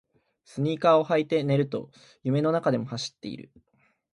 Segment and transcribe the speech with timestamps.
[0.45, 1.91] スニーカーを履いて寝ると
[2.23, 3.51] 夢の中でも走っている